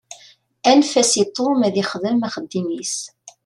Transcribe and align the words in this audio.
Anef-as 0.69 1.13
i 1.21 1.23
Tom 1.35 1.59
ad 1.67 1.75
ixdem 1.83 2.19
axeddim-is. 2.27 2.95